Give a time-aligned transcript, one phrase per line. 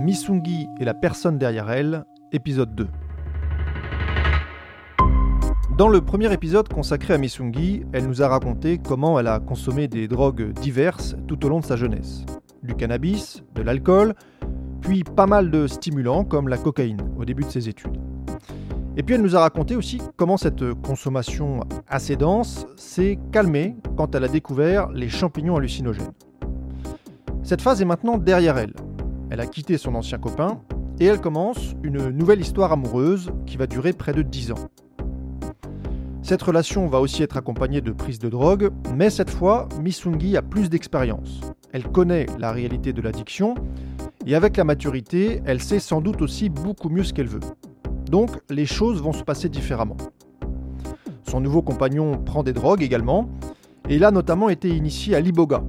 [0.00, 2.88] Missungi et la personne derrière elle, épisode 2.
[5.76, 9.88] Dans le premier épisode consacré à Missungi, elle nous a raconté comment elle a consommé
[9.88, 12.24] des drogues diverses tout au long de sa jeunesse.
[12.62, 14.14] Du cannabis, de l'alcool,
[14.80, 18.00] puis pas mal de stimulants comme la cocaïne au début de ses études.
[18.96, 24.14] Et puis elle nous a raconté aussi comment cette consommation assez dense s'est calmée quand
[24.14, 26.12] elle a découvert les champignons hallucinogènes.
[27.42, 28.72] Cette phase est maintenant derrière elle.
[29.30, 30.60] Elle a quitté son ancien copain
[30.98, 34.68] et elle commence une nouvelle histoire amoureuse qui va durer près de 10 ans.
[36.22, 40.42] Cette relation va aussi être accompagnée de prise de drogue, mais cette fois, Missungi a
[40.42, 41.40] plus d'expérience.
[41.72, 43.54] Elle connaît la réalité de l'addiction
[44.26, 47.40] et avec la maturité, elle sait sans doute aussi beaucoup mieux ce qu'elle veut.
[48.10, 49.96] Donc les choses vont se passer différemment.
[51.22, 53.30] Son nouveau compagnon prend des drogues également,
[53.88, 55.62] et il a notamment été initié à l'iboga.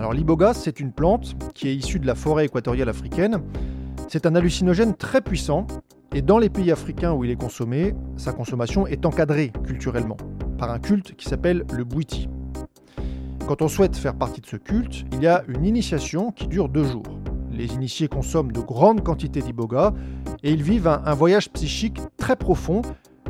[0.00, 3.42] Alors l'iboga, c'est une plante qui est issue de la forêt équatoriale africaine.
[4.08, 5.66] C'est un hallucinogène très puissant,
[6.14, 10.16] et dans les pays africains où il est consommé, sa consommation est encadrée culturellement,
[10.56, 12.30] par un culte qui s'appelle le bouiti.
[13.46, 16.70] Quand on souhaite faire partie de ce culte, il y a une initiation qui dure
[16.70, 17.20] deux jours.
[17.52, 19.92] Les initiés consomment de grandes quantités d'iboga
[20.42, 22.80] et ils vivent un voyage psychique très profond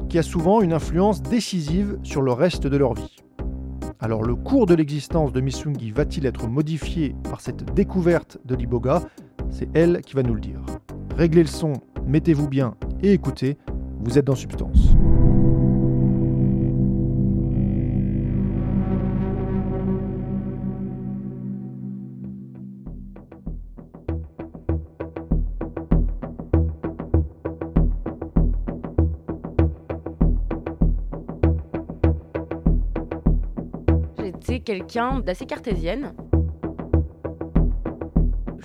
[0.08, 3.16] qui a souvent une influence décisive sur le reste de leur vie.
[4.02, 9.02] Alors le cours de l'existence de Missungi va-t-il être modifié par cette découverte de l'iboga?
[9.50, 10.62] C'est elle qui va nous le dire.
[11.18, 11.74] Réglez le son,
[12.06, 13.58] mettez-vous bien et écoutez,
[14.02, 14.96] vous êtes dans Substance.
[34.58, 36.12] Quelqu'un d'assez cartésienne.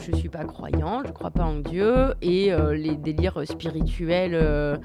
[0.02, 4.78] Je suis pas croyante, je crois pas en Dieu et euh, les délires spirituels, euh,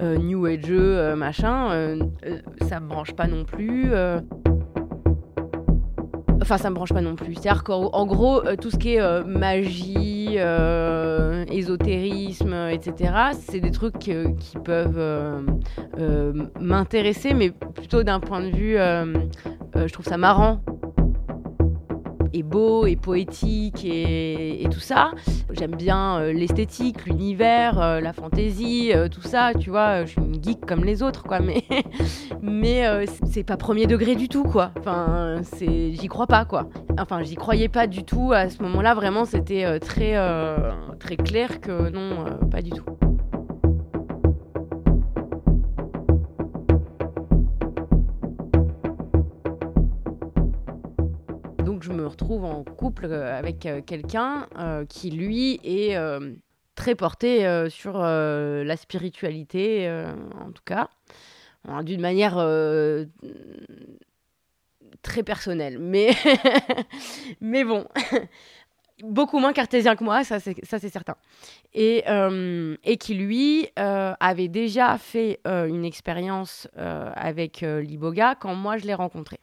[0.00, 0.70] euh, New Age,
[1.16, 1.98] machin,
[2.68, 3.90] ça me branche pas non plus.
[6.40, 7.34] Enfin, ça me branche pas non plus.
[7.34, 10.38] C'est-à-dire qu'en en gros, tout ce qui est magie,
[11.50, 15.42] ésotérisme, etc., c'est des trucs qui peuvent
[16.60, 18.78] m'intéresser, mais plutôt d'un point de vue,
[19.86, 20.60] je trouve ça marrant
[22.32, 25.12] et beau et poétique et, tout ça.
[25.50, 30.04] J'aime bien euh, l'esthétique, l'univers, euh, la fantaisie, euh, tout ça, tu vois.
[30.04, 31.64] Je suis une geek comme les autres, quoi, mais,
[32.42, 34.72] mais euh, c'est pas premier degré du tout, quoi.
[34.78, 36.68] Enfin, c'est, j'y crois pas, quoi.
[36.98, 38.94] Enfin, j'y croyais pas du tout à ce moment-là.
[38.94, 42.84] Vraiment, c'était euh, très, euh, très clair que non, euh, pas du tout.
[51.78, 55.96] Donc je me retrouve en couple euh, avec euh, quelqu'un euh, qui lui est
[56.74, 59.88] très porté sur la spiritualité,
[60.40, 60.88] en tout cas,
[61.82, 62.34] d'une manière
[65.02, 65.78] très personnelle.
[65.78, 66.10] Mais,
[67.40, 67.86] mais bon,
[69.04, 71.14] beaucoup moins cartésien que moi, ça c'est, certain.
[71.74, 72.04] Et,
[72.84, 79.38] et qui lui avait déjà fait une expérience avec l'iboga quand moi je l'ai rencontré.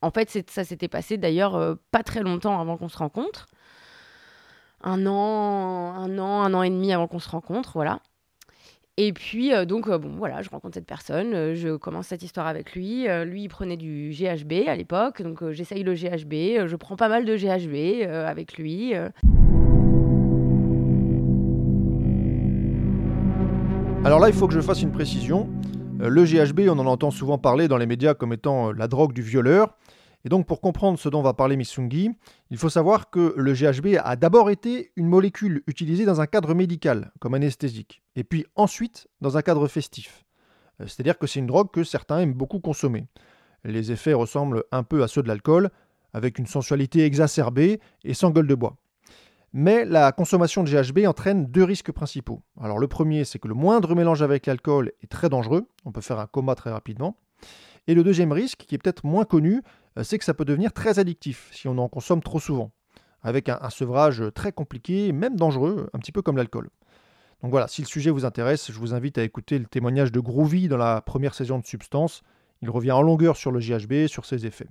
[0.00, 3.46] En fait, ça s'était passé d'ailleurs euh, pas très longtemps avant qu'on se rencontre.
[4.82, 7.98] Un an, un an, un an et demi avant qu'on se rencontre, voilà.
[8.96, 12.46] Et puis, euh, donc, euh, bon, voilà, je rencontre cette personne, je commence cette histoire
[12.46, 13.08] avec lui.
[13.24, 16.68] Lui, il prenait du GHB à l'époque, donc j'essaye le GHB.
[16.68, 18.94] je prends pas mal de GHB avec lui.
[24.04, 25.48] Alors là, il faut que je fasse une précision.
[26.00, 28.88] Euh, Le GHB, on en entend souvent parler dans les médias comme étant euh, la
[28.88, 29.76] drogue du violeur.
[30.24, 32.10] Et donc, pour comprendre ce dont va parler Missungi,
[32.50, 36.54] il faut savoir que le GHB a d'abord été une molécule utilisée dans un cadre
[36.54, 40.24] médical, comme anesthésique, et puis ensuite dans un cadre festif.
[40.80, 43.06] Euh, C'est-à-dire que c'est une drogue que certains aiment beaucoup consommer.
[43.64, 45.70] Les effets ressemblent un peu à ceux de l'alcool,
[46.14, 48.76] avec une sensualité exacerbée et sans gueule de bois.
[49.52, 52.42] Mais la consommation de GHB entraîne deux risques principaux.
[52.60, 56.02] Alors le premier, c'est que le moindre mélange avec l'alcool est très dangereux, on peut
[56.02, 57.16] faire un coma très rapidement.
[57.86, 59.62] Et le deuxième risque, qui est peut-être moins connu,
[59.96, 62.70] euh, c'est que ça peut devenir très addictif si on en consomme trop souvent,
[63.22, 66.68] avec un, sevrage très compliqué, même dangereux, un petit peu comme l'alcool.
[67.42, 70.20] Donc voilà, si le sujet vous intéresse, je vous invite à écouter le témoignage de
[70.20, 72.22] Groovy dans la première saison de Substance.
[72.60, 74.68] Il revient en longueur sur le GHB, sur ses effets.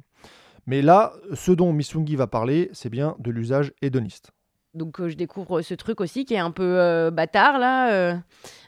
[0.67, 4.31] Mais là, ce dont Missungi va parler, c'est bien de l'usage hédoniste.
[4.73, 8.15] Donc euh, je découvre ce truc aussi qui est un peu euh, bâtard là, euh,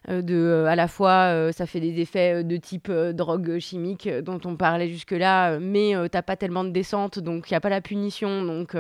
[0.07, 4.89] de à la fois ça fait des effets de type drogue chimique dont on parlait
[4.89, 8.75] jusque là, mais t'as pas tellement de descente donc y a pas la punition donc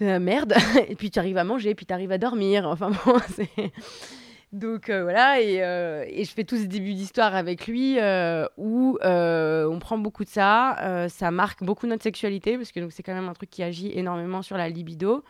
[0.00, 0.54] merde.
[0.88, 2.68] et puis tu arrives à manger, puis tu arrives à dormir.
[2.68, 3.72] Enfin bon, c'est
[4.52, 7.96] donc voilà, et, et, je fais tout ce début d'histoire avec lui
[8.58, 13.14] où on prend beaucoup de ça, ça marque beaucoup notre sexualité parce que c'est quand
[13.14, 15.24] même un truc qui agit énormément sur la libido.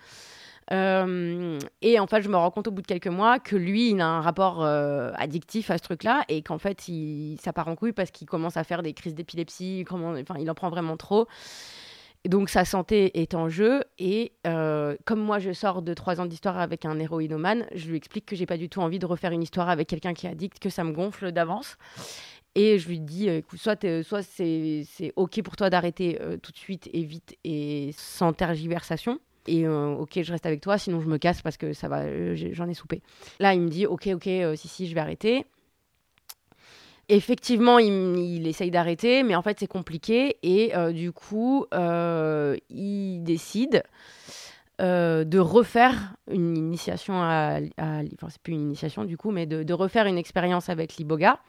[0.70, 3.90] Euh, et en fait, je me rends compte au bout de quelques mois que lui,
[3.90, 7.68] il a un rapport euh, addictif à ce truc-là et qu'en fait, il, ça part
[7.68, 10.96] en couille parce qu'il commence à faire des crises d'épilepsie, enfin, il en prend vraiment
[10.96, 11.26] trop.
[12.28, 16.26] donc sa santé est en jeu et euh, comme moi je sors de trois ans
[16.26, 19.32] d'histoire avec un héroïnomane, je lui explique que j'ai pas du tout envie de refaire
[19.32, 21.76] une histoire avec quelqu'un qui est addict, que ça me gonfle d'avance.
[22.54, 26.86] Et je lui dis, écoute, soit, soit c'est ok pour toi d'arrêter tout de suite
[26.92, 31.18] et vite et sans tergiversation, et euh, ok je reste avec toi sinon je me
[31.18, 33.02] casse parce que ça va euh, j'en ai soupé.
[33.40, 35.46] Là il me dit ok ok euh, si si je vais arrêter.
[37.08, 40.36] Effectivement il, essaye d'arrêter mais en fait c'est compliqué.
[40.42, 43.82] Et du coup il décide
[44.78, 49.74] de refaire une initiation à, enfin c'est plus une initiation du coup mais de, de
[49.74, 51.40] refaire une expérience avec Liboga.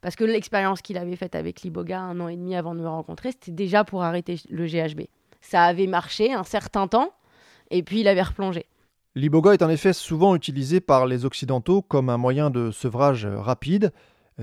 [0.00, 2.88] Parce que l'expérience qu'il avait faite avec Liboga un an et demi avant de me
[2.88, 5.02] rencontrer c'était déjà pour arrêter le GHB
[5.40, 7.12] ça avait marché un certain temps
[7.70, 8.66] et puis il avait replongé.
[9.14, 13.92] L'iboga est en effet souvent utilisé par les Occidentaux comme un moyen de sevrage rapide.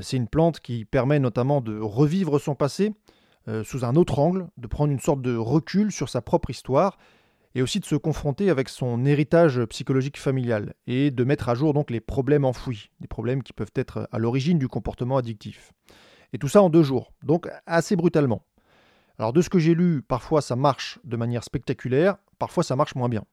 [0.01, 2.93] C'est une plante qui permet notamment de revivre son passé
[3.47, 6.97] euh, sous un autre angle, de prendre une sorte de recul sur sa propre histoire
[7.55, 11.73] et aussi de se confronter avec son héritage psychologique familial et de mettre à jour
[11.73, 15.71] donc les problèmes enfouis, des problèmes qui peuvent être à l'origine du comportement addictif.
[16.33, 18.43] Et tout ça en deux jours, donc assez brutalement.
[19.19, 22.95] Alors de ce que j'ai lu, parfois ça marche de manière spectaculaire, parfois ça marche
[22.95, 23.23] moins bien.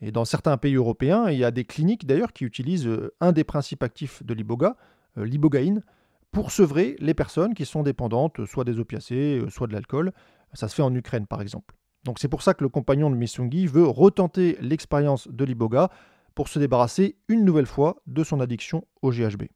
[0.00, 3.32] Et dans certains pays européens, il y a des cliniques d'ailleurs qui utilisent euh, un
[3.32, 4.76] des principes actifs de l'iboga,
[5.18, 5.82] euh, l'ibogaïne,
[6.30, 10.12] pour sevrer les personnes qui sont dépendantes soit des opiacés, euh, soit de l'alcool.
[10.54, 11.74] Ça se fait en Ukraine par exemple.
[12.04, 15.90] Donc c'est pour ça que le compagnon de Missungi veut retenter l'expérience de l'iboga
[16.34, 19.48] pour se débarrasser une nouvelle fois de son addiction au GHB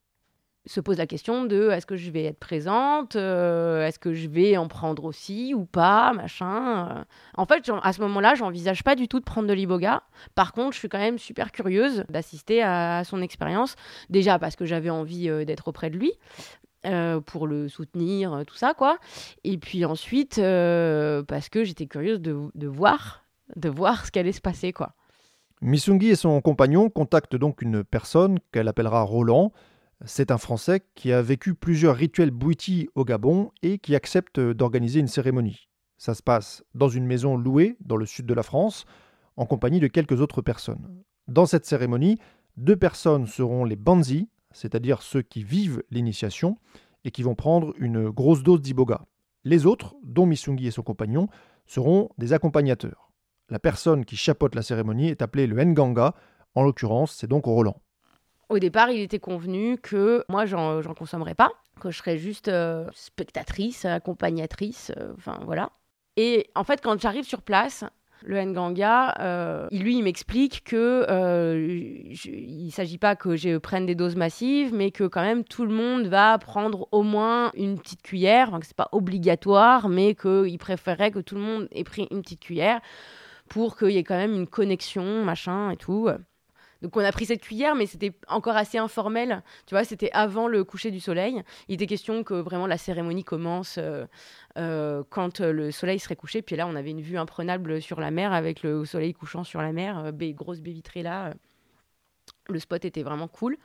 [0.66, 4.28] se pose la question de est-ce que je vais être présente, euh, est-ce que je
[4.28, 6.88] vais en prendre aussi ou pas, machin.
[6.88, 7.04] Euh.
[7.36, 10.02] En fait, à ce moment-là, j'envisage pas du tout de prendre de l'iboga.
[10.34, 13.76] Par contre, je suis quand même super curieuse d'assister à, son expérience.
[14.08, 16.12] Déjà parce que j'avais envie euh, d'être auprès de lui.
[17.26, 18.98] pour le soutenir, tout ça, quoi.
[19.42, 23.24] Et puis ensuite, parce que j'étais curieuse de, voir,
[23.56, 24.92] de voir ce qu'allait se passer, quoi.
[25.62, 29.50] Missungi et son compagnon contactent donc une personne qu'elle appellera Roland,
[30.06, 35.00] c'est un Français qui a vécu plusieurs rituels bouiti au Gabon et qui accepte d'organiser
[35.00, 35.68] une cérémonie.
[35.96, 38.84] Ça se passe dans une maison louée dans le sud de la France,
[39.36, 41.02] en compagnie de quelques autres personnes.
[41.26, 42.18] Dans cette cérémonie,
[42.56, 46.58] deux personnes seront les banzi, c'est-à-dire ceux qui vivent l'initiation
[47.04, 49.06] et qui vont prendre une grosse dose d'iboga.
[49.44, 51.28] Les autres, dont Missungi et son compagnon,
[51.66, 53.10] seront des accompagnateurs.
[53.48, 56.14] La personne qui chapeaute la cérémonie est appelée le Nganga,
[56.54, 57.83] en l'occurrence c'est donc Roland.
[58.48, 62.86] Au départ, il était convenu que moi, j'en consommerais pas, que je serais juste euh,
[62.92, 65.70] spectatrice, accompagnatrice, euh, enfin voilà.
[66.16, 67.84] Et en fait, quand j'arrive sur place,
[68.22, 71.04] le Nganga, euh, lui, il m'explique que
[72.06, 75.74] il s'agit pas que je prenne des doses massives, mais que quand même tout le
[75.74, 80.56] monde va prendre au moins une petite cuillère, enfin, que c'est pas obligatoire, mais qu'il
[80.58, 82.80] préférait que tout le monde ait pris une petite cuillère
[83.48, 86.08] pour qu'il y ait quand même une connexion, machin et tout.
[86.84, 89.42] Donc on a pris cette cuillère, mais c'était encore assez informel.
[89.64, 91.42] Tu vois, c'était avant le coucher du soleil.
[91.68, 94.04] Il était question que vraiment la cérémonie commence euh,
[94.58, 96.42] euh, quand euh, le soleil serait couché.
[96.42, 99.62] Puis là, on avait une vue imprenable sur la mer avec le soleil couchant sur
[99.62, 101.32] la mer, grosse baie vitrée là.
[102.50, 103.56] Le spot était vraiment cool.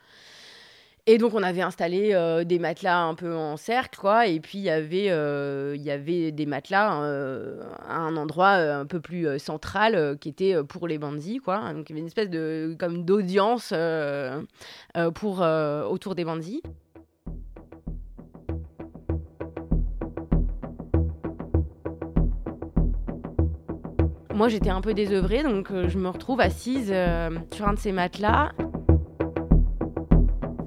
[1.12, 4.28] Et donc on avait installé euh, des matelas un peu en cercle, quoi.
[4.28, 8.50] Et puis il y avait, euh, il y avait des matelas euh, à un endroit
[8.50, 11.72] un peu plus central qui était pour les bandits, quoi.
[11.72, 13.74] Donc il y avait une espèce de comme d'audience
[15.16, 16.62] pour autour des bandits.
[24.32, 26.94] Moi j'étais un peu désœuvrée, donc je me retrouve assise
[27.50, 28.52] sur un de ces matelas.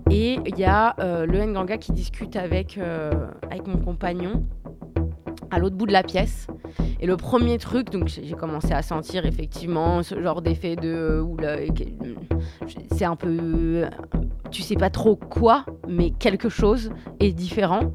[0.10, 3.12] Et il y a euh, le Nganga qui discute avec, euh,
[3.50, 4.44] avec mon compagnon
[5.52, 6.48] à l'autre bout de la pièce.
[7.00, 11.24] Et le premier truc, donc j'ai commencé à sentir effectivement ce genre d'effet de.
[12.92, 13.86] C'est un peu
[14.54, 17.92] tu sais pas trop quoi, mais quelque chose est différent.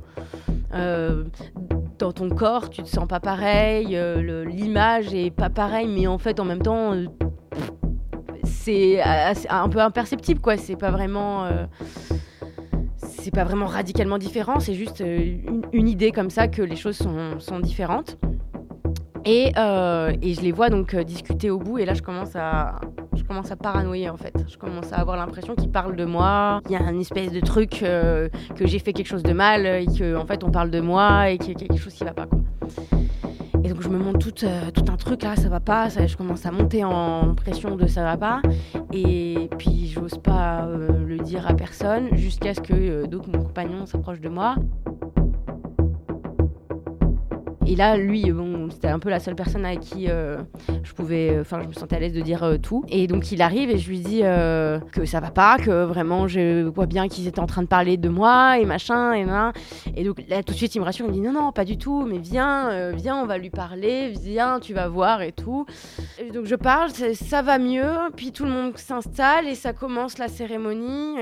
[0.75, 1.25] Euh,
[1.99, 6.19] dans ton corps, tu te sens pas pareil, euh, l'image est pas pareille, mais en
[6.19, 7.07] fait, en même temps, euh,
[8.65, 9.01] c'est
[9.49, 10.57] un peu imperceptible, quoi.
[10.57, 11.49] C'est pas vraiment.
[12.97, 17.39] c'est pas vraiment radicalement différent, c'est juste une, idée comme ça que les choses sont,
[17.41, 18.19] sont différentes.
[19.25, 22.77] Et, et, je les vois donc discuter au bout, et là je commence à,
[23.19, 24.35] je commence à paranoïer en fait.
[24.49, 26.61] Je commence à avoir l'impression qu'ils parlent de moi.
[26.67, 29.67] Il y a un espèce de truc euh, que j'ai fait quelque chose de mal
[29.67, 32.05] et que en fait on parle de moi et qu'il y a quelque chose qui
[32.05, 32.39] va pas quoi.
[33.65, 36.17] Et donc je me monte tout, euh, tout un truc là, ça va pas, je
[36.17, 38.41] commence à monter en pression de ça va pas.
[38.93, 43.87] Et puis j'ose pas euh, le dire à personne jusqu'à ce que donc mon compagnon
[43.87, 44.57] s'approche de moi.
[47.69, 48.33] Et là, lui,
[48.71, 50.39] c'était un peu la seule personne avec qui euh,
[50.83, 52.83] je pouvais, euh, enfin, je me sentais à l'aise de dire euh, tout.
[52.89, 56.67] Et donc, il arrive et je lui dis que ça va pas, que vraiment, je
[56.67, 59.27] vois bien qu'ils étaient en train de parler de moi et machin et.
[59.97, 61.67] Et donc, là, tout de suite, il me rassure, il me dit non, non, pas
[61.67, 65.67] du tout, mais viens, viens, on va lui parler, viens, tu vas voir et tout.
[66.19, 70.17] Et donc, je parle, ça va mieux, puis tout le monde s'installe et ça commence
[70.17, 71.17] la cérémonie.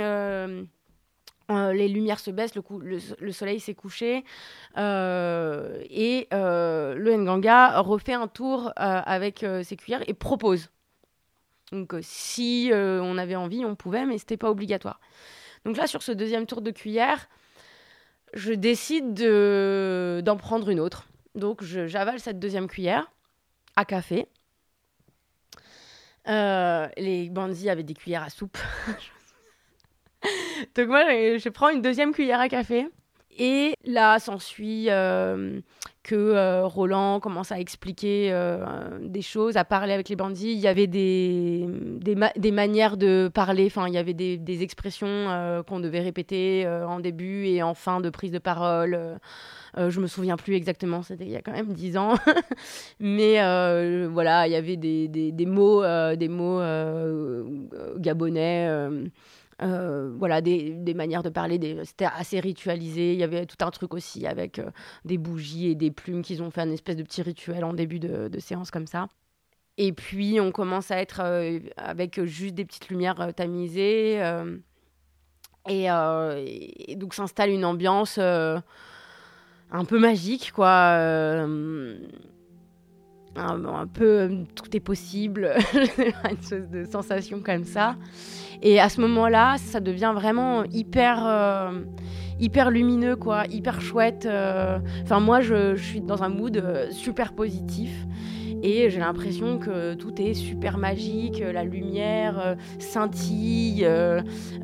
[1.51, 4.25] Euh, les lumières se baissent, le, soleil s'est couché
[4.79, 10.71] euh, et euh, le Nganga refait un tour avec ses cuillères et propose.
[11.73, 15.01] Donc si on avait envie, on pouvait, mais c'était pas obligatoire.
[15.65, 17.29] Donc là, sur ce deuxième tour de cuillère,
[18.35, 21.09] je décide d'en prendre une autre.
[21.37, 23.11] Donc j'avale cette deuxième cuillère
[23.77, 24.27] à café.
[26.27, 28.59] les bandits avaient des cuillères à soupe.
[30.75, 32.89] Donc moi, je prends une deuxième cuillère à café.
[33.39, 35.61] Et là, s'ensuit euh,
[36.03, 40.53] que euh, Roland commence à expliquer euh, des choses, à parler avec les bandits.
[40.53, 41.67] Il y avait des,
[42.01, 47.47] des, manières de parler, enfin, il y avait des, expressions qu'on devait répéter en début
[47.47, 49.19] et en fin de prise de parole.
[49.77, 52.15] je me souviens plus exactement, c'était il y a quand même dix ans.
[53.01, 53.35] Mais
[54.07, 55.83] voilà, il y avait des mots,
[56.17, 56.63] des mots
[57.99, 58.89] gabonais.
[59.63, 63.15] Euh, voilà, des, des, manières de parler, c'était assez ritualisé.
[63.15, 64.71] Il y avait tout un truc aussi avec euh,
[65.07, 67.99] des bougies et des plumes qu'ils ont fait un espèce de petit rituel en début
[67.99, 69.07] de, séance comme ça.
[69.79, 74.21] Et puis on commence à être euh, avec juste des petites lumières tamisées.
[75.69, 78.63] Et, et, donc s'installe une ambiance un
[79.89, 80.69] peu magique, quoi.
[80.69, 81.97] Un,
[83.37, 85.55] un, peu tout est possible,
[86.31, 87.97] une sorte de sensation comme ça.
[88.63, 91.71] Et à ce moment-là, ça devient vraiment hyper, euh,
[92.41, 94.27] hyper lumineux, quoi, hyper chouette.
[94.27, 94.79] Euh.
[95.03, 97.91] Enfin, moi, je, suis dans un mood euh, super positif.
[98.63, 103.87] Et j'ai l'impression que tout est super magique, la lumière scintille.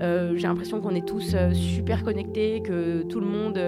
[0.01, 3.61] j'ai l'impression qu'on est tous super connectés, que tout le monde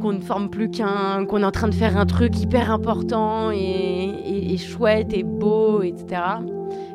[0.00, 3.50] qu'on ne forme plus qu'un, qu'on est en train de faire un truc hyper important
[3.50, 6.42] et chouette et beau, etc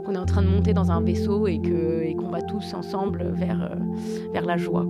[0.07, 3.61] qu'on est en train de monter dans un vaisseau et qu'on va tous ensemble vers,
[3.61, 4.85] euh, la joie.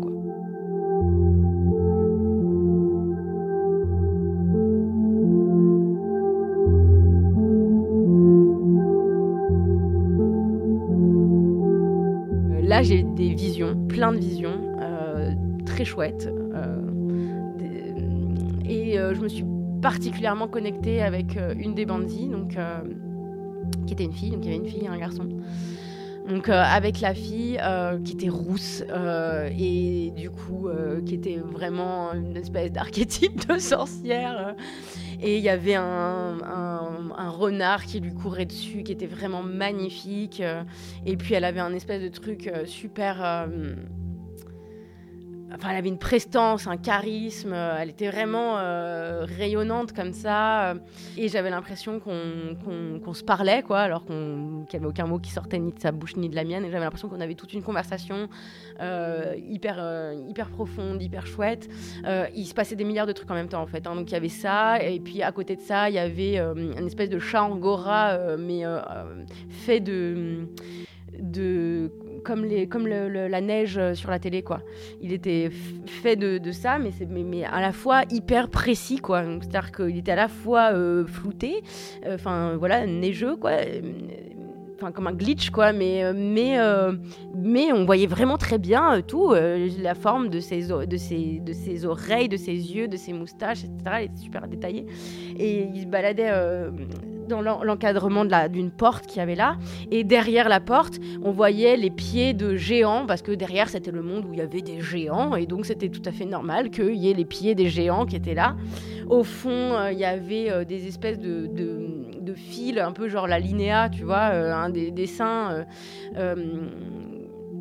[12.51, 15.31] Euh, là, j'ai des visions, plein de visions, euh,
[15.65, 16.31] très chouettes.
[18.69, 19.45] et je me suis
[19.81, 22.29] particulièrement connectée avec une des bandits,
[23.85, 25.27] qui était une fille, donc il y avait une fille et un garçon.
[26.27, 30.67] Donc euh, avec la fille euh, qui était rousse euh, et du coup
[31.05, 34.55] qui était vraiment une espèce d'archétype de sorcière.
[35.21, 36.37] Et il y avait un,
[37.17, 40.43] un, renard qui lui courait dessus, qui était vraiment magnifique.
[41.05, 43.47] Et puis elle avait un espèce de truc super
[45.53, 50.71] Enfin, elle avait une prestance, un charisme, euh, elle était vraiment euh, rayonnante comme ça.
[50.71, 50.75] Euh,
[51.15, 55.59] et j'avais l'impression qu'on se parlait, quoi, alors qu'il n'y avait aucun mot qui sortait
[55.59, 56.65] ni de sa bouche ni de la mienne.
[56.65, 58.27] Et j'avais l'impression qu'on avait toute une conversation
[59.49, 61.67] hyper, hyper profonde, hyper chouette.
[62.35, 63.87] il se passait des milliards de trucs en même temps, en fait.
[63.87, 63.95] Hein.
[63.95, 66.85] Donc il y avait ça, et puis à côté de ça, il y avait une
[66.85, 68.63] espèce de chat angora, mais
[69.49, 70.47] fait de
[71.19, 71.91] de
[72.23, 74.61] comme, les, comme la neige euh, sur la télé, quoi.
[75.01, 75.49] Il était
[75.85, 79.23] fait de, ça, mais, mais, mais, à la fois hyper précis, quoi.
[79.41, 81.63] C'est-à-dire qu'il était à la fois euh, flouté,
[82.05, 83.53] euh, enfin voilà, neigeux, quoi,
[84.77, 86.93] enfin comme un glitch quoi, mais euh, mais euh,
[87.35, 91.53] mais on voyait vraiment très bien euh, tout, la forme de ses de ses de
[91.53, 93.97] ses oreilles, de ses yeux, de ses moustaches, etc.
[93.99, 94.85] Elle était super détaillée
[95.37, 96.31] et il se baladait
[97.27, 99.57] dans l'encadrement d'une porte qu'il y avait là.
[99.91, 104.01] Et derrière la porte, on voyait les pieds de géants, parce que derrière, c'était le
[104.01, 106.95] monde où il y avait des géants, et donc c'était tout à fait normal qu'il
[106.95, 108.55] y ait les pieds des géants qui étaient là.
[109.09, 111.47] Au fond, il y avait des espèces de
[112.27, 115.65] de fil, un peu genre la linéa, tu vois, euh, des dessins.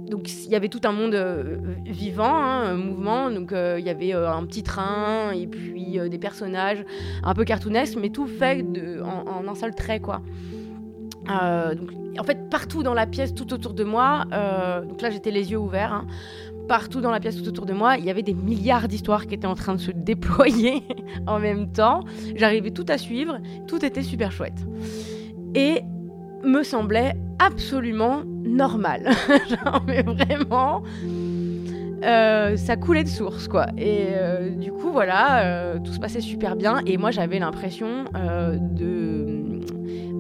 [0.06, 1.14] Euh, euh, donc il y avait tout un monde
[1.84, 3.30] vivant, hein, mouvement.
[3.30, 6.84] Donc il y avait un petit train et puis des personnages
[7.22, 8.64] un peu cartoonesques, mais tout fait
[9.02, 10.22] en, un seul trait, quoi.
[11.28, 14.25] en fait, partout dans la pièce, tout autour de moi,
[14.88, 16.06] donc là j'étais les yeux ouverts, hein,
[16.66, 19.34] partout dans la pièce, tout autour de moi, il y avait des milliards d'histoires qui
[19.34, 20.82] étaient en train de se déployer
[21.26, 22.04] en même temps.
[22.34, 24.66] J'arrivais tout à suivre, tout était super chouette.
[25.54, 25.82] Et
[26.46, 29.10] me semblait absolument normal.
[29.48, 30.82] Genre, mais vraiment,
[32.04, 33.66] euh, ça coulait de source, quoi.
[33.76, 36.80] Et euh, du coup, voilà, euh, tout se passait super bien.
[36.86, 39.60] Et moi, j'avais l'impression de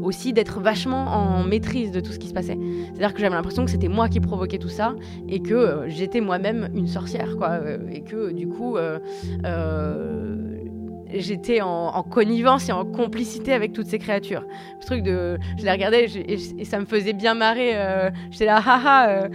[0.02, 2.56] aussi d'être vachement en maîtrise de tout ce qui se passait.
[2.92, 4.94] C'est-à-dire que j'avais l'impression que c'était moi qui provoquais tout ça
[5.28, 7.58] et que j'étais moi-même une sorcière, quoi.
[7.90, 8.76] Et que du coup,
[11.20, 14.44] j'étais en, connivence et en complicité avec toutes ces créatures.
[14.84, 15.38] Truc de.
[15.58, 17.76] Je les regardais et, ça me faisait bien marrer.
[18.30, 19.28] J'étais là, haha,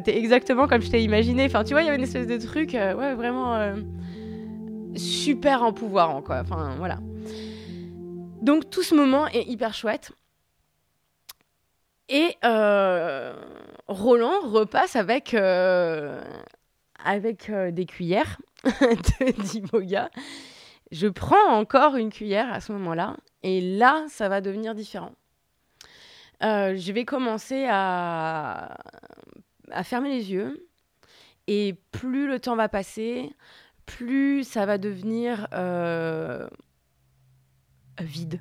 [0.00, 1.44] t'es exactement comme je t'ai imaginé.
[1.46, 3.74] Enfin, tu vois, il y avait une espèce de truc, ouais, vraiment
[4.96, 6.40] super en pouvoir, quoi.
[6.40, 6.98] Enfin, voilà.
[8.42, 10.12] Donc tout ce moment est hyper chouette.
[12.08, 13.34] Et euh,
[13.86, 16.22] Roland repasse avec, euh,
[17.02, 20.10] avec euh, des cuillères de Dimoga.
[20.94, 23.16] Je prends encore une cuillère à ce moment-là.
[23.42, 25.10] Et là, ça va devenir différent.
[26.40, 28.78] je vais commencer à,
[29.82, 30.68] fermer les yeux.
[31.48, 33.32] Et plus le temps va passer,
[33.86, 35.48] plus ça va devenir
[38.00, 38.40] vide.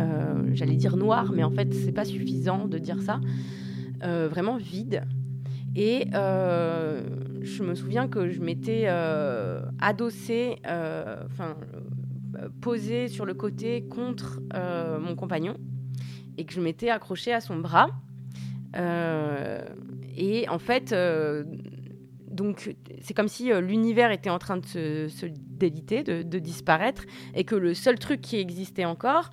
[0.00, 3.20] Euh, j'allais dire noir, mais en fait, c'est pas suffisant de dire ça.
[4.02, 5.04] Euh, vraiment vide.
[5.76, 7.02] Et euh,
[7.42, 8.86] je me souviens que je m'étais
[9.80, 11.56] adossée, enfin,
[12.60, 14.40] posée sur le côté contre
[15.00, 15.56] mon compagnon
[16.36, 17.88] et que je m'étais accrochée à son bras.
[20.16, 20.94] et en fait,
[22.34, 27.44] donc c'est comme si euh, l'univers était en train de se, déliter, de, disparaître, et
[27.44, 29.30] que le seul truc qui existait encore,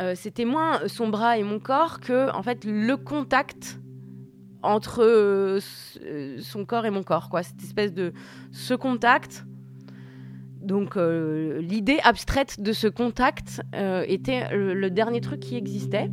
[0.00, 3.78] euh, c'était moins son bras et mon corps que en fait le contact
[4.64, 5.60] entre euh,
[6.40, 7.42] son corps et mon corps, quoi.
[7.42, 8.12] Cette espèce de
[8.52, 9.44] ce contact.
[10.60, 13.60] Donc l'idée abstraite de ce contact
[14.06, 16.08] était le dernier truc qui existait.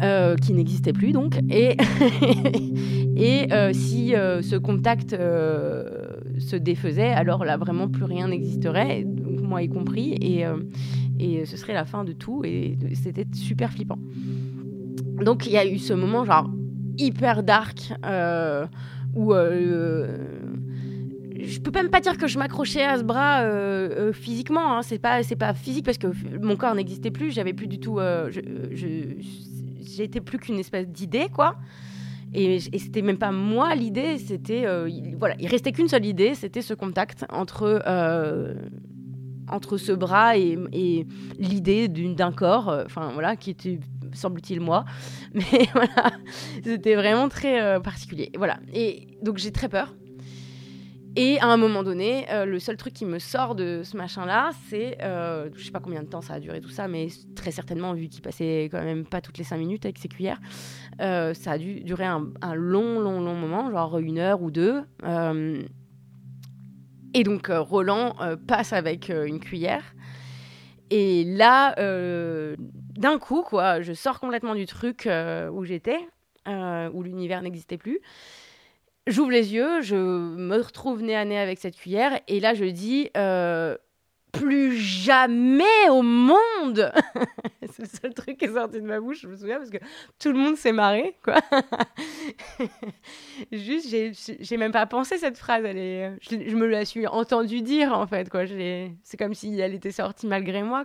[0.00, 1.40] Euh, qui n'existait plus donc.
[1.50, 1.76] Et,
[3.18, 9.04] et euh, si euh, ce contact se défaisait, alors là vraiment plus rien n'existerait,
[9.42, 10.44] moi y compris, et,
[11.18, 13.98] et ce serait la fin de tout, et c'était super flippant.
[15.24, 16.48] Donc il y a eu ce moment genre
[16.96, 17.92] hyper dark
[19.14, 20.06] où je
[21.60, 23.42] peux même pas dire que je m'accrochais à ce bras
[24.12, 24.76] physiquement.
[24.76, 24.82] Hein.
[24.82, 26.06] C'est pas c'est pas physique parce que
[26.40, 27.32] mon corps n'existait plus.
[27.32, 27.98] J'avais plus du tout.
[29.80, 31.56] j'étais plus qu'une espèce d'idée, quoi.
[32.34, 36.34] Et, c'était même pas moi l'idée, c'était euh, il, voilà, il restait qu'une seule idée,
[36.34, 38.54] c'était ce contact entre euh,
[39.50, 41.06] entre ce bras et, et
[41.38, 43.80] l'idée d'un corps, euh, enfin voilà, qui était
[44.12, 44.84] semble-t-il moi,
[45.34, 46.10] mais voilà,
[46.62, 48.30] c'était vraiment très particulier.
[48.36, 49.94] Voilà, et donc j'ai très peur.
[51.20, 54.50] Et à un moment donné, euh, le seul truc qui me sort de ce machin-là,
[54.68, 57.50] c'est, euh, je sais pas combien de temps ça a duré tout ça, mais très
[57.50, 60.38] certainement, vu qu'il passait quand même pas toutes les cinq minutes avec ses cuillères,
[61.00, 62.22] euh, ça a dû durer un,
[62.54, 64.84] long, long, long moment, genre une heure ou deux.
[65.02, 65.60] Euh,
[67.14, 68.14] et donc Roland
[68.46, 69.82] passe avec une cuillère.
[70.90, 71.74] Et là,
[72.96, 75.08] d'un coup, quoi, je sors complètement du truc
[75.52, 75.98] où j'étais,
[76.46, 77.98] où l'univers n'existait plus.
[79.08, 82.64] J'ouvre les yeux, je me retrouve nez à nez avec cette cuillère, et là je
[82.64, 83.76] dis euh,
[84.32, 86.92] plus jamais au monde
[87.72, 89.78] c'est le seul truc qui est sorti de ma bouche, je me souviens, parce que
[90.18, 91.36] tout le monde s'est marré, quoi.
[93.52, 93.94] Juste,
[94.40, 95.62] j'ai même pas pensé cette phrase.
[95.64, 98.28] Je, me la suis entendue dire, en fait.
[99.02, 100.84] C'est comme si elle était sortie malgré moi.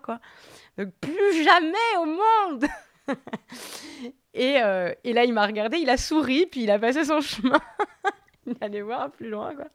[0.77, 2.65] Donc, plus jamais au monde
[4.33, 7.21] et, euh, et là, il m'a regardé, il a souri, puis il a passé son
[7.21, 7.59] chemin.
[8.47, 9.67] il allait voir plus loin, quoi.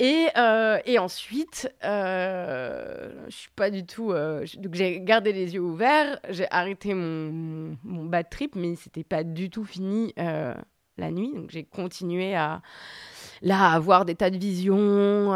[0.00, 4.10] Et, euh, et, ensuite, euh, je suis pas du tout.
[4.10, 9.04] Euh, donc j'ai gardé les yeux ouverts, j'ai arrêté mon, mon, bad trip, mais c'était
[9.04, 11.32] pas du tout fini la nuit.
[11.32, 12.60] Donc j'ai continué à
[13.42, 15.32] là avoir des tas de visions.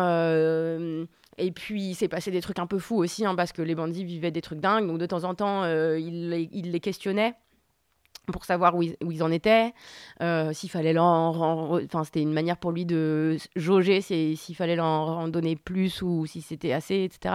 [1.38, 3.77] et puis il s'est passé des trucs un peu fous aussi, hein, parce que les
[3.77, 4.88] bandits vivaient des trucs dingues.
[4.88, 7.37] Donc de temps en temps, ils, ils les questionnaient
[8.33, 9.73] pour savoir où ils, en étaient,
[10.23, 14.87] euh, s'il fallait leur enfin c'était une manière pour lui de jauger s'il fallait leur
[14.87, 17.35] en donner plus ou si c'était assez, etc.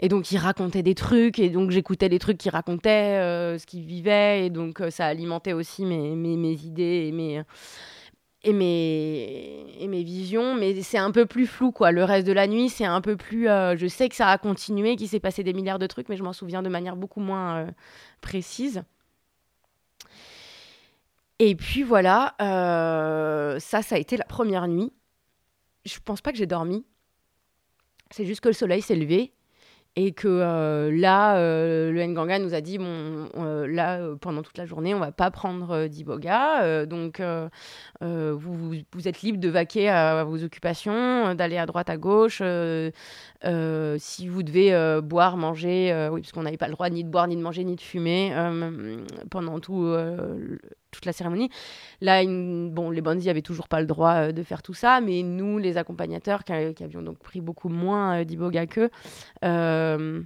[0.00, 3.66] Et donc il racontait des trucs et donc j'écoutais les trucs qu'il racontait, euh, ce
[3.66, 7.42] qu'il vivait et donc euh, ça alimentait aussi mes, mes, mes, idées et mes
[8.44, 11.92] et mes, et mes visions, mais c'est un peu plus flou, quoi.
[11.92, 13.44] Le reste de la nuit, c'est un peu plus...
[13.44, 16.24] je sais que ça a continué, qu'il s'est passé des milliards de trucs, mais je
[16.24, 17.68] m'en souviens de manière beaucoup moins
[18.20, 18.82] précise.
[21.44, 24.92] Et puis voilà, euh, ça, ça a été la première nuit.
[25.84, 26.86] Je pense pas que j'ai dormi.
[28.12, 29.32] C'est juste que le soleil s'est levé
[29.96, 33.28] et que euh, là, euh, le Nganga nous a dit bon,
[33.66, 37.20] là, pendant toute la journée, on va pas prendre d'Iboga, donc
[38.00, 42.40] vous, vous, êtes libre de vaquer à, vos occupations, d'aller à droite, à gauche.
[43.98, 47.26] si vous devez boire, manger, oui, parce qu'on n'avait pas le droit ni de boire,
[47.26, 48.32] ni de manger, ni de fumer
[49.28, 49.92] pendant tout,
[50.92, 51.50] toute la cérémonie.
[52.00, 55.58] Là, bon, les bandits avaient toujours pas le droit de faire tout ça, mais nous,
[55.58, 58.90] les accompagnateurs, qui, avions donc pris beaucoup moins d'Iboga qu'eux,
[59.44, 60.22] euh,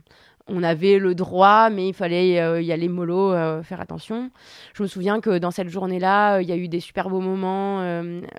[0.49, 4.31] on avait le droit, mais il fallait euh, y aller mollo, euh, faire attention.
[4.75, 7.81] Je me souviens que dans cette journée-là, il y a eu des super beaux moments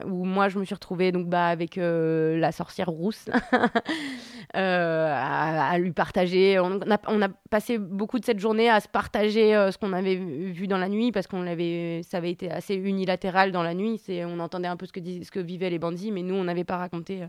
[0.06, 3.26] où moi, je me suis retrouvée donc, bah, avec la sorcière rousse
[4.54, 6.60] à, lui partager.
[6.60, 10.78] On a, passé beaucoup de cette journée à se partager ce qu'on avait vu dans
[10.78, 14.02] la nuit parce qu'on ça avait été assez unilatéral dans la nuit.
[14.10, 16.63] On entendait un peu ce que, ce que vivaient les bandits, mais nous, on n'avait
[16.63, 17.24] pas raconté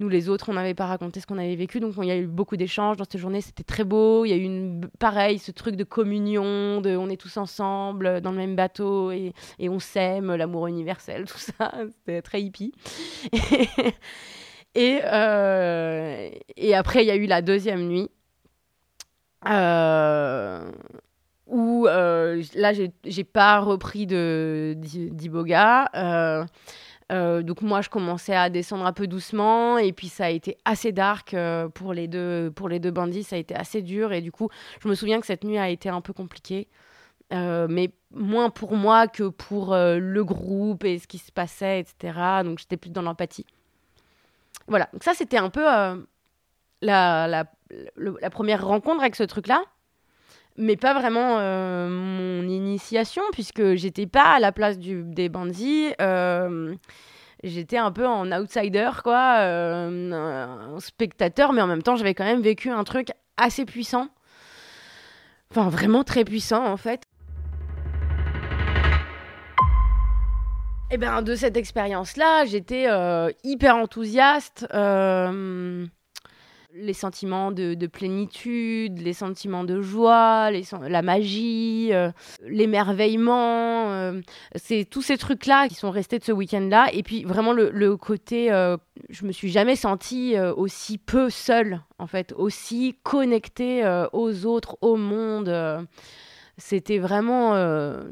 [0.00, 1.78] nous, les autres, on n'avait pas raconté ce qu'on avait vécu.
[1.78, 3.42] Donc, il y a eu beaucoup d'échanges dans cette journée.
[3.42, 4.24] C'était très beau.
[4.24, 8.20] Il y a eu pareil, ce truc de communion, de on est tous ensemble euh,
[8.20, 11.72] dans le même bateau et, on s'aime, l'amour universel, tout ça.
[11.90, 12.72] C'était très hippie.
[14.74, 18.08] et, euh, et après, il y a eu la deuxième nuit.
[19.48, 20.70] Euh,
[21.46, 25.90] où là, j'ai pas repris d'Iboga.
[27.10, 30.92] Donc moi, je commençais à descendre un peu doucement et puis ça a été assez
[30.92, 34.20] dark euh, pour, les deux, pour les deux bandits, ça a été assez dur et
[34.20, 34.48] du coup,
[34.82, 36.68] je me souviens que cette nuit a été un peu compliquée,
[37.32, 42.42] euh, mais moins pour moi que pour le groupe et ce qui se passait, etc.
[42.44, 43.46] Donc j'étais plus dans l'empathie.
[44.68, 45.96] Voilà, donc ça c'était un peu la,
[46.82, 47.44] la,
[47.96, 49.64] la, première rencontre avec ce truc-là
[50.60, 55.92] mais pas vraiment euh, mon initiation puisque j'étais pas à la place des bandits.
[56.00, 56.74] Euh,
[57.42, 62.24] j'étais un peu en outsider, quoi, euh, un spectateur, mais en même temps, j'avais quand
[62.24, 64.08] même vécu un truc assez puissant.
[65.50, 67.02] Enfin, vraiment très puissant, en fait.
[70.92, 72.88] Et eh bien, de cette expérience-là, j'étais
[73.44, 74.66] hyper enthousiaste
[76.74, 80.50] les sentiments de, plénitude, les sentiments de joie,
[80.88, 82.10] la magie, euh,
[82.46, 83.90] l'émerveillement.
[83.90, 84.20] Euh,
[84.54, 86.88] c'est tous ces trucs-là qui sont restés de ce week-end-là.
[86.92, 88.76] Et puis vraiment le, côté, euh,
[89.08, 94.96] je me suis jamais sentie aussi peu seule, en fait, aussi connectée aux autres, au
[94.96, 95.86] monde.
[96.56, 97.54] C'était vraiment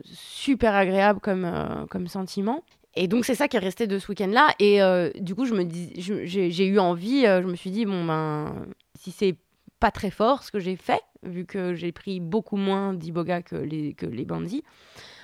[0.05, 2.65] super agréable comme, comme sentiment.
[2.99, 4.49] Et donc, c'est ça qui est resté de ce week-end-là.
[4.59, 7.87] Et euh, du coup, je me dis, j'ai eu envie, euh, je me suis dit,
[7.87, 8.67] bon, ben,
[8.99, 9.37] si c'est
[9.79, 13.55] pas très fort ce que j'ai fait, vu que j'ai pris beaucoup moins d'Iboga que
[13.55, 14.65] les, que les bandits,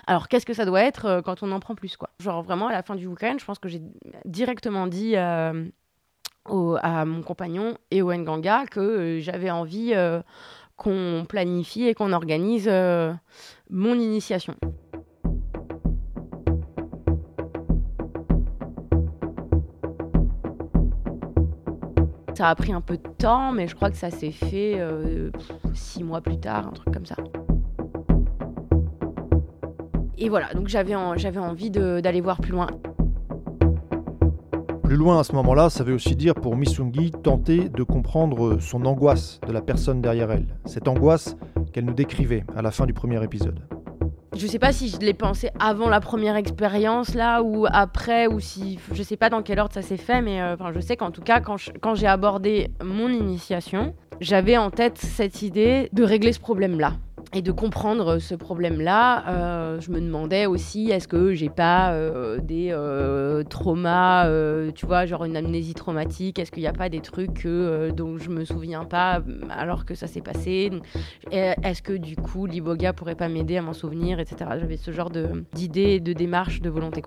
[0.06, 2.10] alors qu'est-ce que ça doit être euh, quand on en prend plus, quoi?
[2.20, 3.82] Genre, vraiment, à la fin du week-end, je pense que j'ai
[4.24, 5.52] directement dit à
[6.46, 9.94] mon compagnon et au Nganga que j'avais envie
[10.76, 12.70] qu'on planifie et qu'on organise
[13.68, 14.54] mon initiation.
[22.34, 25.30] Ça a pris un peu de temps, mais je crois que ça s'est fait euh,
[25.72, 27.16] six mois plus tard, un truc comme ça.
[30.18, 32.66] Et voilà, donc j'avais envie d'aller voir plus loin.
[34.82, 38.84] Plus loin à ce moment-là, ça veut aussi dire pour Missungi tenter de comprendre son
[38.84, 40.46] angoisse de la personne derrière elle.
[40.66, 41.36] Cette angoisse
[41.72, 43.60] qu'elle nous décrivait à la fin du premier épisode.
[44.36, 48.40] Je sais pas si je l'ai pensé avant la première expérience là ou après ou
[48.40, 51.12] si je sais pas dans quel ordre ça s'est fait mais euh, je sais qu'en
[51.12, 56.40] tout cas quand j'ai abordé mon initiation, j'avais en tête cette idée de régler ce
[56.40, 56.94] problème là
[57.34, 59.24] et de comprendre ce problème là.
[59.28, 64.86] Euh, je me demandais aussi est-ce que j'ai pas euh, des euh, traumas, euh, tu
[64.86, 68.30] vois, genre une amnésie traumatique, est-ce qu'il n'y a pas des trucs euh, dont je
[68.30, 69.20] me souviens pas
[69.50, 70.70] alors que ça s'est passé?
[71.32, 74.50] Est-ce que du coup l'iboga pourrait pas m'aider à m'en souvenir, etc.
[74.60, 77.02] J'avais ce genre de- d'idées, de démarches, de volonté.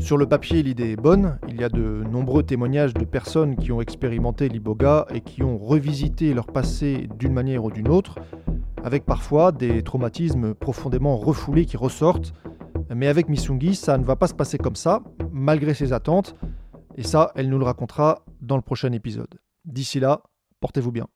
[0.00, 1.38] Sur le papier, l'idée est bonne.
[1.46, 5.58] Il y a de nombreux témoignages de personnes qui ont expérimenté l'iboga et qui ont
[5.58, 8.18] revisité leur passé d'une manière ou d'une autre,
[8.82, 12.32] avec parfois des traumatismes profondément refoulés qui ressortent.
[12.92, 16.34] Mais avec Missungi, ça ne va pas se passer comme ça, malgré ses attentes.
[16.96, 19.38] Et ça, elle nous le racontera dans le prochain épisode.
[19.64, 20.22] D'ici là,
[20.60, 21.06] portez-vous bien.